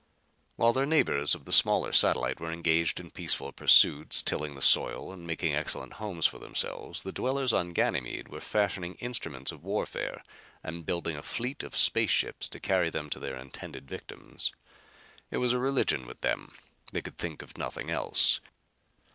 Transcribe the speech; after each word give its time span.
While 0.55 0.73
their 0.73 0.87
neighbors 0.87 1.35
of 1.35 1.45
the 1.45 1.53
smaller 1.53 1.91
satellite 1.93 2.39
were 2.39 2.51
engaged 2.51 2.99
in 2.99 3.11
peaceful 3.11 3.51
pursuits, 3.51 4.23
tilling 4.23 4.55
the 4.55 4.59
soil 4.63 5.13
and 5.13 5.27
making 5.27 5.53
excellent 5.53 5.93
homes 6.01 6.25
for 6.25 6.39
themselves, 6.39 7.03
the 7.03 7.11
dwellers 7.11 7.53
on 7.53 7.69
Ganymede 7.69 8.27
were 8.29 8.41
fashioning 8.41 8.95
instruments 8.95 9.51
of 9.51 9.63
warfare 9.63 10.23
and 10.63 10.87
building 10.87 11.15
a 11.17 11.21
fleet 11.21 11.61
of 11.61 11.77
space 11.77 12.09
ships 12.09 12.49
to 12.49 12.59
carry 12.59 12.89
them 12.89 13.11
to 13.11 13.19
their 13.19 13.35
intended 13.37 13.87
victims. 13.87 14.51
It 15.29 15.37
was 15.37 15.53
a 15.53 15.59
religion 15.59 16.07
with 16.07 16.21
them; 16.21 16.51
they 16.91 17.03
could 17.03 17.19
think 17.19 17.43
of 17.43 17.55
nothing 17.55 17.91
else. 17.91 18.39